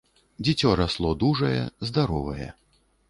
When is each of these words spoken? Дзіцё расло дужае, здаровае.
Дзіцё 0.45 0.71
расло 0.79 1.11
дужае, 1.23 1.59
здаровае. 1.91 2.49